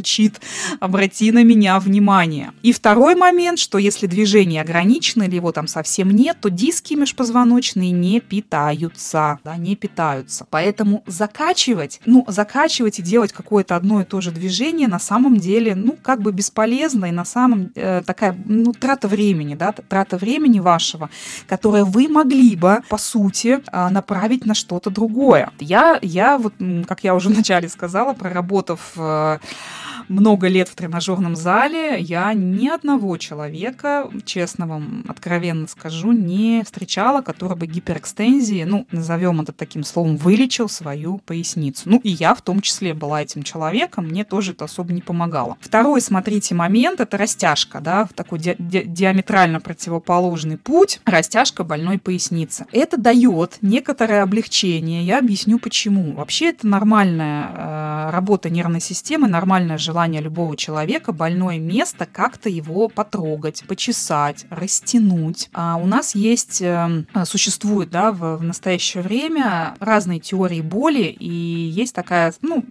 обрати 0.79 1.31
на 1.31 1.43
меня 1.43 1.79
внимание. 1.79 2.51
И 2.61 2.71
второй 2.71 3.15
момент, 3.15 3.59
что 3.59 3.77
если 3.77 4.07
движение 4.07 4.61
ограничено 4.61 5.23
или 5.23 5.35
его 5.35 5.51
там 5.51 5.67
совсем 5.67 6.11
нет, 6.11 6.37
то 6.41 6.49
диски 6.49 6.93
межпозвоночные 6.93 7.91
не 7.91 8.19
питаются, 8.19 9.39
да, 9.43 9.57
не 9.57 9.75
питаются. 9.75 10.45
Поэтому 10.49 11.03
закачивать, 11.07 12.01
ну, 12.05 12.25
закачивать 12.27 12.99
и 12.99 13.01
делать 13.01 13.31
какое-то 13.31 13.75
одно 13.75 14.01
и 14.01 14.05
то 14.05 14.21
же 14.21 14.31
движение 14.31 14.87
на 14.87 14.99
самом 14.99 15.37
деле, 15.37 15.75
ну, 15.75 15.97
как 16.01 16.21
бы 16.21 16.31
бесполезно 16.31 17.05
и 17.05 17.11
на 17.11 17.25
самом 17.25 17.71
э, 17.75 18.01
такая, 18.05 18.35
ну, 18.45 18.73
трата 18.73 19.07
времени, 19.07 19.55
да, 19.55 19.71
трата 19.71 20.17
времени 20.17 20.59
вашего, 20.59 21.09
которое 21.47 21.83
вы 21.83 22.07
могли 22.07 22.55
бы, 22.55 22.81
по 22.89 22.97
сути, 22.97 23.59
э, 23.71 23.89
направить 23.89 24.45
на 24.45 24.53
что-то 24.53 24.89
другое. 24.89 25.51
Я, 25.59 25.99
я 26.01 26.37
вот, 26.37 26.53
как 26.87 27.03
я 27.03 27.15
уже 27.15 27.29
вначале 27.35 27.69
сказала, 27.69 28.13
проработав 28.13 28.93
э, 28.95 29.39
много 30.07 30.47
лет 30.47 30.69
в 30.69 30.75
тренажерном 30.75 31.35
зале, 31.35 32.00
я 32.00 32.33
ни 32.33 32.67
одного 32.67 33.17
человека, 33.17 34.09
честно 34.25 34.67
вам 34.67 35.03
откровенно 35.07 35.67
скажу, 35.67 36.12
не 36.12 36.63
встречала, 36.63 37.21
который 37.21 37.57
бы 37.57 37.67
гиперэкстензии, 37.67 38.63
ну, 38.63 38.88
назовем 38.91 39.41
это 39.41 39.51
таким 39.51 39.83
словом, 39.83 40.17
вылечил 40.17 40.69
свою 40.69 41.19
поясницу. 41.19 41.83
Ну, 41.85 42.00
и 42.03 42.09
я 42.09 42.35
в 42.35 42.41
том 42.41 42.62
числе 42.62 42.93
была 42.93 43.21
этим 43.21 43.43
человеком, 43.43 44.05
мне 44.05 44.24
тоже 44.24 44.51
это 44.51 44.65
особо 44.65 44.93
не 44.93 45.01
помогало. 45.01 45.57
Второй, 45.59 46.01
смотрите, 46.01 46.55
момент, 46.55 47.00
это 47.00 47.17
растяжка, 47.17 47.79
да, 47.79 48.07
такой 48.15 48.39
ди- 48.39 48.55
ди- 48.59 48.83
диаметрально 48.85 49.59
противоположный 49.59 50.57
путь, 50.57 51.00
растяжка 51.05 51.63
больной 51.63 51.97
поясницы. 51.97 52.65
Это 52.71 52.97
дает 52.97 53.57
некоторое 53.62 54.21
облегчение, 54.24 55.03
я 55.03 55.19
объясню 55.19 55.59
почему. 55.59 56.13
Вообще 56.13 56.50
это 56.50 56.67
нормальная 56.67 57.50
э, 57.53 58.09
работа 58.12 58.50
нервной 58.50 58.81
системы, 58.81 59.27
нормальное 59.27 59.77
желание 59.77 59.94
желание 59.95 60.19
любого 60.19 60.57
человека 60.57 61.13
больное 61.13 61.57
место 61.57 62.05
как-то 62.05 62.49
его 62.49 62.89
потрогать, 62.89 63.63
почесать, 63.65 64.45
растянуть. 64.49 65.49
А 65.53 65.77
у 65.77 65.85
нас 65.85 66.15
есть, 66.15 66.61
эм, 66.61 67.07
существует 67.23 67.91
да, 67.91 68.11
в, 68.11 68.37
в 68.37 68.43
настоящее 68.43 69.03
время 69.03 69.75
разные 69.79 70.19
теории 70.19 70.59
боли, 70.59 71.15
и 71.17 71.29
есть 71.29 71.95
такая, 71.95 72.33
ну, 72.41 72.65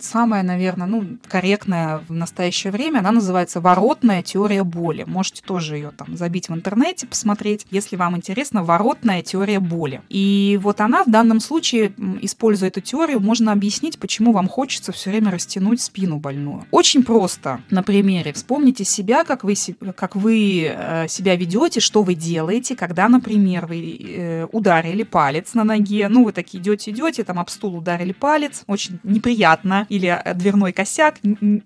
самая, 0.00 0.44
наверное, 0.44 0.86
ну, 0.86 1.04
корректная 1.26 2.00
в 2.08 2.12
настоящее 2.12 2.72
время, 2.72 3.00
она 3.00 3.10
называется 3.10 3.60
воротная 3.60 4.22
теория 4.22 4.62
боли. 4.62 5.02
Можете 5.04 5.42
тоже 5.42 5.74
ее 5.76 5.90
там 5.90 6.16
забить 6.16 6.48
в 6.48 6.54
интернете, 6.54 7.08
посмотреть, 7.08 7.66
если 7.72 7.96
вам 7.96 8.16
интересно, 8.16 8.62
воротная 8.62 9.22
теория 9.22 9.58
боли. 9.58 10.00
И 10.08 10.60
вот 10.62 10.80
она 10.80 11.02
в 11.02 11.10
данном 11.10 11.40
случае, 11.40 11.92
используя 12.20 12.68
эту 12.68 12.80
теорию, 12.80 13.18
можно 13.18 13.50
объяснить, 13.50 13.98
почему 13.98 14.30
вам 14.30 14.46
хочется 14.46 14.92
все 14.92 15.10
время 15.10 15.32
растянуть 15.32 15.80
спину 15.88 16.18
больную. 16.18 16.67
Очень 16.70 17.02
просто 17.02 17.60
на 17.70 17.82
примере. 17.82 18.32
Вспомните 18.32 18.84
себя, 18.84 19.24
как 19.24 19.44
вы, 19.44 19.54
как 19.96 20.16
вы 20.16 20.70
э, 20.70 21.08
себя 21.08 21.34
ведете, 21.36 21.80
что 21.80 22.02
вы 22.02 22.14
делаете, 22.14 22.76
когда, 22.76 23.08
например, 23.08 23.66
вы 23.66 23.98
э, 23.98 24.46
ударили 24.52 25.02
палец 25.02 25.54
на 25.54 25.64
ноге. 25.64 26.08
Ну, 26.08 26.24
вы 26.24 26.32
такие 26.32 26.62
идете, 26.62 26.90
идете, 26.90 27.24
там 27.24 27.38
об 27.38 27.48
стул 27.48 27.76
ударили 27.76 28.12
палец. 28.12 28.64
Очень 28.66 29.00
неприятно. 29.02 29.86
Или 29.88 30.08
э, 30.08 30.34
дверной 30.34 30.72
косяк. 30.72 31.16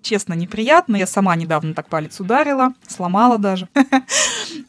Честно, 0.01 0.33
неприятно. 0.33 0.95
Я 0.95 1.07
сама 1.07 1.35
недавно 1.35 1.73
так 1.73 1.89
палец 1.89 2.19
ударила, 2.19 2.73
сломала 2.87 3.37
даже. 3.37 3.67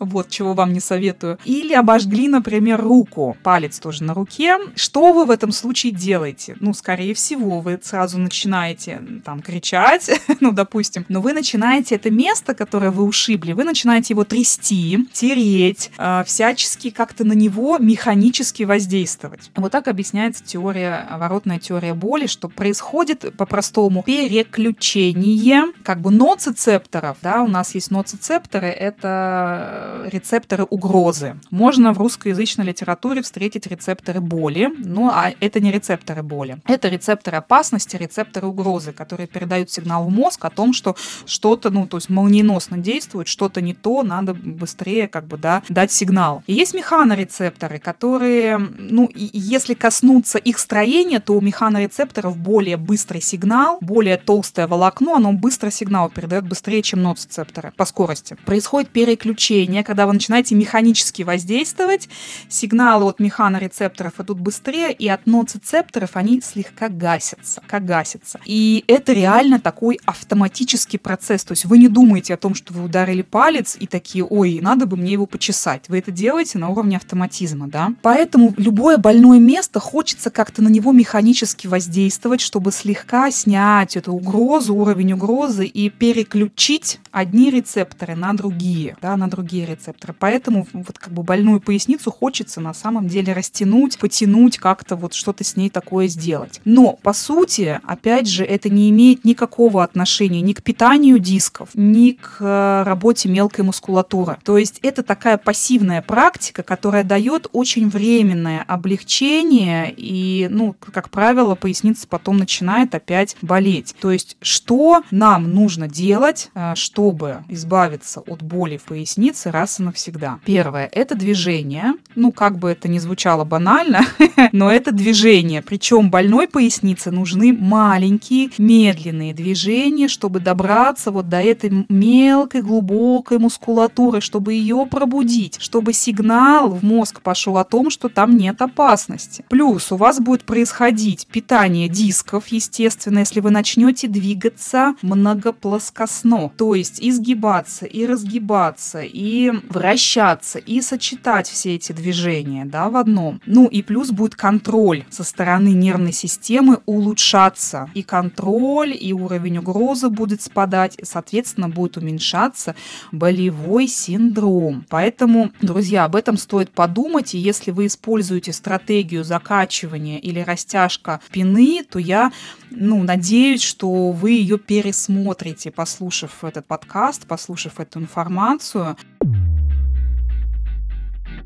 Вот, 0.01 0.29
чего 0.29 0.55
вам 0.55 0.73
не 0.73 0.81
советую. 0.81 1.39
Или 1.45 1.75
обожгли, 1.75 2.29
например, 2.29 2.81
руку. 2.81 3.37
Палец 3.43 3.79
тоже 3.79 4.03
на 4.03 4.15
руке. 4.15 4.59
Что 4.75 5.13
вы 5.13 5.25
в 5.25 5.31
этом 5.31 5.53
случае 5.53 5.93
делаете? 5.93 6.57
Ну, 6.61 6.75
скорее 6.75 7.15
всего, 7.15 7.61
вы 7.61 7.79
сразу 7.83 8.19
начинаете 8.19 9.03
там 9.25 9.41
кричать, 9.41 10.11
ну, 10.41 10.53
допустим, 10.53 11.05
но 11.09 11.21
вы 11.21 11.33
начинаете 11.33 11.97
это 11.97 12.11
место, 12.11 12.55
которое 12.55 12.91
вы 12.91 13.05
ушибли, 13.05 13.53
вы 13.53 13.65
начинаете 13.65 14.15
его 14.15 14.25
трясти, 14.25 15.09
тереть, 15.13 15.91
э, 15.99 16.25
всячески 16.27 16.91
как-то 16.91 17.25
на 17.25 17.33
него 17.33 17.79
механически 17.79 18.63
воздействовать. 18.63 19.51
Вот 19.57 19.73
так 19.73 19.89
объясняется 19.89 20.45
теория, 20.45 21.07
воротная 21.11 21.59
теория 21.59 21.95
боли, 21.95 22.27
что 22.27 22.49
происходит 22.49 23.37
по-простому 23.37 24.03
переключение 24.03 25.65
как 25.83 26.01
бы 26.01 26.11
ноцицепторов, 26.11 27.19
да, 27.23 27.43
у 27.43 27.49
нас 27.49 27.75
есть 27.75 27.91
ноцицепторы, 27.91 28.69
это 28.69 30.09
рецепторы 30.13 30.65
угрозы. 30.65 31.37
Можно 31.51 31.93
в 31.93 31.99
русскоязычной 31.99 32.65
литературе 32.65 33.23
встретить 33.23 33.67
рецепторы 33.67 34.21
боли, 34.21 34.71
но 34.79 35.11
а 35.15 35.33
это 35.41 35.61
не 35.61 35.71
рецепторы 35.71 36.23
боли. 36.23 36.59
Это 36.67 36.89
рецепторы 36.89 37.39
опасности, 37.39 37.97
рецепторы 37.97 38.47
угрозы, 38.47 38.93
которые 38.93 39.27
передают 39.27 39.71
сигнал 39.71 40.05
в 40.05 40.11
мозг 40.15 40.45
о 40.45 40.51
том, 40.51 40.73
что 40.73 40.97
что-то, 41.27 41.71
ну, 41.71 41.87
то 41.87 41.97
есть 41.97 42.09
молниеносно 42.09 42.79
действует, 42.79 43.29
что-то 43.29 43.61
не 43.61 43.75
то, 43.75 44.03
надо 44.03 44.35
быстрее, 44.35 45.09
как 45.09 45.27
бы, 45.27 45.37
да, 45.37 45.63
дать 45.69 45.93
сигнал. 45.93 46.43
И 46.47 46.53
есть 46.53 46.75
механорецепторы, 46.75 47.79
которые, 47.79 48.59
ну, 48.59 49.11
если 49.15 49.75
коснуться 49.75 50.39
их 50.39 50.59
строения, 50.59 51.21
то 51.21 51.35
у 51.35 51.41
механорецепторов 51.41 52.37
более 52.37 52.77
быстрый 52.77 53.21
сигнал, 53.21 53.79
более 53.81 54.17
толстое 54.17 54.67
волокно, 54.67 55.17
оно 55.17 55.33
быстро 55.33 55.71
сигнал 55.71 56.09
передает 56.09 56.47
быстрее, 56.47 56.83
чем 56.83 57.03
ноцицепторы 57.03 57.73
по 57.77 57.85
скорости. 57.85 58.37
Происходит 58.45 58.91
переключение, 58.91 59.83
когда 59.83 60.07
вы 60.07 60.13
начинаете 60.13 60.55
механически 60.55 61.23
воздействовать, 61.23 62.09
сигналы 62.49 63.07
от 63.07 63.21
механорецепторов 63.21 64.21
идут 64.21 64.39
быстрее, 64.39 64.93
и 64.93 65.09
от 65.09 65.27
ноцицепторов 65.27 66.17
они 66.17 66.41
слегка 66.41 66.89
гасятся, 66.89 67.63
как 67.67 67.85
гасятся. 67.85 68.41
И 68.45 68.85
это 68.87 69.13
реально 69.13 69.59
такой 69.61 69.99
автоматический 70.05 70.99
процесс. 70.99 71.45
То 71.45 71.53
есть 71.53 71.65
вы 71.65 71.79
не 71.79 71.89
думаете 71.89 72.35
о 72.35 72.37
том, 72.37 72.55
что 72.55 72.73
вы 72.73 72.85
ударили 72.85 73.23
палец 73.23 73.77
и 73.79 73.87
такие, 73.87 74.25
ой, 74.25 74.61
надо 74.61 74.87
бы 74.87 74.97
мне 74.97 75.13
его 75.13 75.27
почесать. 75.27 75.89
Вы 75.89 75.99
это 75.99 76.11
делаете 76.11 76.59
на 76.59 76.69
уровне 76.69 76.97
автоматизма, 76.97 77.69
да? 77.69 77.93
Поэтому 78.03 78.55
любое 78.57 78.99
больное 78.99 79.39
место 79.39 79.81
хочется 79.81 80.31
как-то 80.31 80.63
на 80.63 80.69
него 80.69 80.93
механически 80.93 81.67
воздействовать, 81.67 82.41
чтобы 82.41 82.73
слегка 82.73 83.31
снять 83.31 83.97
эту 83.97 84.13
угрозу, 84.13 84.75
уровень 84.75 85.13
угрозы 85.15 85.67
и 85.67 85.91
переключить 85.91 87.01
одни 87.11 87.51
рецепторы 87.51 88.15
на 88.17 88.33
другие, 88.33 88.97
да, 89.01 89.17
на 89.17 89.29
другие 89.29 89.67
рецепторы. 89.67 90.15
Поэтому 90.19 90.67
вот 90.73 90.99
как 90.99 91.13
бы 91.13 91.23
больную 91.23 91.61
поясницу 91.61 92.11
хочется 92.11 92.61
на 92.61 92.75
самом 92.75 93.09
деле 93.09 93.33
растянуть, 93.33 93.99
потянуть, 93.99 94.59
как-то 94.59 94.97
вот 94.97 95.15
что-то 95.15 95.45
с 95.45 95.57
ней 95.57 95.71
такое 95.71 96.09
сделать. 96.09 96.61
Но, 96.65 96.99
по 97.03 97.13
сути, 97.13 97.81
опять 97.85 98.29
же, 98.29 98.45
это 98.45 98.69
не 98.69 98.91
имеет 98.91 99.25
никакого 99.25 99.85
отношения 99.95 100.41
ни 100.41 100.53
к 100.53 100.63
питанию 100.63 101.21
дисков, 101.21 101.69
ни 101.75 102.11
к 102.11 102.39
э, 102.41 102.83
работе 102.85 103.29
мелкой 103.29 103.65
мускулатуры. 103.65 104.39
То 104.45 104.59
есть 104.59 104.81
это 104.83 105.05
такая 105.05 105.39
пассивная 105.39 106.03
практика, 106.03 106.65
которая 106.65 107.05
дает 107.05 107.47
очень 107.53 107.89
временное 107.89 108.65
облегчение, 108.67 109.95
и, 109.97 110.49
ну, 110.51 110.75
как 110.93 111.11
правило, 111.11 111.55
поясница 111.55 112.09
потом 112.09 112.39
начинает 112.39 112.93
опять 112.97 113.37
болеть. 113.41 113.95
То 114.01 114.11
есть 114.11 114.37
что 114.41 115.05
нам 115.13 115.53
нужно 115.53 115.87
делать, 115.87 116.51
э, 116.57 116.75
чтобы 116.75 117.45
избавиться 117.49 118.21
от 118.21 118.43
боли 118.43 118.77
в 118.77 118.83
пояснице 118.85 119.53
раз 119.53 119.79
и 119.79 119.85
навсегда? 119.85 120.41
Первое– 120.45 120.91
это 120.93 121.15
движение. 121.15 121.95
Ну, 122.17 122.33
как 122.33 122.59
бы 122.59 122.71
это 122.71 122.89
ни 122.89 122.99
звучало 122.99 123.45
банально, 123.45 124.01
но 124.53 124.73
это 124.73 124.91
движение. 124.91 125.63
Причем 125.63 126.11
больной 126.11 126.49
пояснице 126.49 127.13
нужны 127.13 127.53
маленькие, 127.53 128.51
медленные 128.59 129.33
движения, 129.33 129.84
чтобы 130.09 130.41
добраться 130.41 131.11
вот 131.11 131.29
до 131.29 131.41
этой 131.43 131.85
мелкой, 131.89 132.63
глубокой 132.63 133.39
мускулатуры, 133.39 134.21
чтобы 134.21 134.55
ее 134.55 134.87
пробудить, 134.91 135.59
чтобы 135.61 135.93
сигнал 135.93 136.71
в 136.71 136.83
мозг 136.83 137.21
пошел 137.21 137.59
о 137.59 137.65
том, 137.65 137.91
что 137.91 138.09
там 138.09 138.37
нет 138.37 138.63
опасности. 138.63 139.45
Плюс 139.51 139.93
у 139.93 139.97
вас 139.97 140.21
будет 140.21 140.45
происходить 140.45 141.27
питание 141.27 141.89
дисков, 141.89 142.49
естественно, 142.49 143.21
если 143.21 143.41
вы 143.41 143.51
начнете 143.51 144.09
двигаться 144.09 144.95
многоплоскостно, 145.03 146.51
то 146.57 146.75
есть 146.75 146.99
изгибаться 147.01 147.85
и 147.85 148.07
разгибаться, 148.07 149.01
и 149.03 149.53
вращаться, 149.69 150.59
и 150.59 150.81
сочетать 150.81 151.49
все 151.49 151.75
эти 151.75 151.93
движения 151.93 152.65
да, 152.65 152.89
в 152.89 152.97
одном. 152.97 153.41
Ну 153.47 153.67
и 153.67 153.83
плюс 153.83 154.11
будет 154.11 154.35
контроль 154.35 155.05
со 155.11 155.25
стороны 155.25 155.69
нервной 155.69 156.13
системы 156.13 156.79
улучшаться. 156.87 157.91
И 157.95 158.03
контроль, 158.03 158.97
и 158.99 159.13
уровень 159.13 159.59
угрозы 159.65 160.09
будет 160.11 160.43
спадать, 160.43 160.95
и, 160.99 161.05
соответственно, 161.05 161.69
будет 161.69 161.97
уменьшаться 161.97 162.75
болевой 163.13 163.89
синдром. 163.89 164.85
Поэтому, 164.89 165.51
друзья, 165.61 166.05
об 166.05 166.17
этом 166.17 166.37
стоит 166.37 166.71
подумать, 166.71 167.35
и 167.35 167.39
если 167.39 167.71
вы 167.71 167.87
используете 167.87 168.53
стратегию 168.53 169.25
закачивания 169.25 170.19
или 170.19 170.41
растяжка 170.41 171.21
спины, 171.27 171.85
то 171.89 171.99
я 171.99 172.33
ну, 172.71 173.03
надеюсь, 173.03 173.63
что 173.63 174.11
вы 174.11 174.33
ее 174.33 174.59
пересмотрите, 174.59 175.71
послушав 175.71 176.45
этот 176.45 176.67
подкаст, 176.67 177.27
послушав 177.27 177.81
эту 177.81 178.01
информацию. 178.01 178.97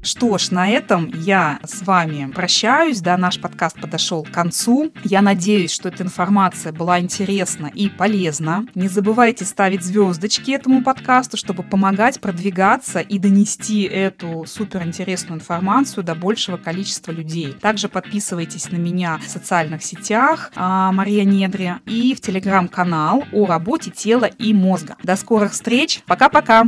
Что 0.03 0.39
ж, 0.39 0.51
на 0.51 0.69
этом 0.69 1.11
я 1.15 1.59
с 1.65 1.83
вами 1.83 2.31
прощаюсь, 2.33 3.01
да, 3.01 3.17
наш 3.17 3.41
подкаст 3.41 3.81
подошел 3.81 4.23
к 4.23 4.31
концу. 4.31 4.93
Я 5.05 5.23
надеюсь, 5.23 5.73
что 5.73 5.89
эта 5.89 6.03
информация 6.03 6.73
была 6.73 7.01
интересна 7.01 7.67
и 7.67 7.89
полезна. 7.89 8.67
Не 8.75 8.89
забывайте 8.89 9.45
ставить 9.45 9.83
звездочки 9.83 10.53
этому 10.53 10.83
подкасту, 10.83 11.37
чтобы 11.37 11.63
помогать 11.63 12.21
продвигаться 12.21 13.01
и 13.01 13.19
донести 13.19 13.83
эту 13.83 14.45
суперинтересную 14.47 15.41
информацию 15.41 16.05
до 16.05 16.15
большего 16.15 16.57
количества 16.57 17.13
людей. 17.13 17.53
Также 17.53 17.89
подписывайтесь 17.89 18.71
на 18.71 18.77
меня 18.77 19.19
в 19.19 19.29
социальных 19.29 19.83
сетях 19.83 20.53
а, 20.55 20.93
Мария 20.93 21.25
Недри 21.25 21.75
и 21.87 22.15
в 22.15 22.21
телеграм-канал 22.21 23.25
о 23.33 23.47
работе 23.47 23.91
тела 23.91 24.27
и 24.27 24.55
мозга. 24.55 24.97
До 25.03 25.17
скорых 25.17 25.53
встреч. 25.53 26.03
Пока-пока. 26.07 26.65